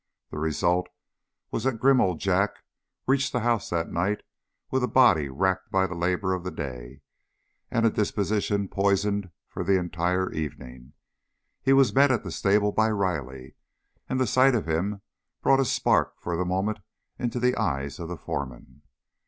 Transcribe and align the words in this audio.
The 0.31 0.39
result 0.39 0.89
was 1.51 1.63
that 1.63 1.77
grim 1.79 2.01
old 2.01 2.19
Jack 2.19 2.63
reached 3.05 3.33
the 3.33 3.41
house 3.41 3.69
that 3.69 3.91
night 3.91 4.23
with 4.71 4.83
a 4.83 4.87
body 4.87 5.29
racked 5.29 5.69
by 5.69 5.85
the 5.85 5.93
labor 5.93 6.33
of 6.33 6.43
the 6.43 6.49
day 6.49 7.01
and 7.69 7.85
a 7.85 7.91
disposition 7.91 8.67
poisoned 8.67 9.29
for 9.47 9.63
the 9.63 9.77
entire 9.77 10.31
evening. 10.33 10.93
He 11.61 11.71
was 11.71 11.93
met 11.93 12.09
at 12.09 12.23
the 12.23 12.31
stable 12.31 12.71
by 12.71 12.89
Riley, 12.89 13.53
and 14.09 14.19
the 14.19 14.25
sight 14.25 14.55
of 14.55 14.67
him 14.67 15.03
brought 15.43 15.59
a 15.59 15.65
spark 15.65 16.19
for 16.19 16.35
the 16.35 16.45
moment 16.45 16.79
into 17.19 17.39
the 17.39 17.53
eye 17.55 17.81
of 17.99 18.07
the 18.07 18.17
foreman. 18.17 18.81